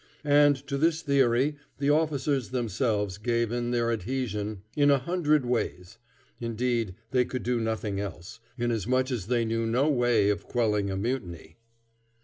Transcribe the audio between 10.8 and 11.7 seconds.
a mutiny.